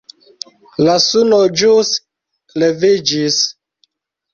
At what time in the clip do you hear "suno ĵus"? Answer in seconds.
1.03-1.95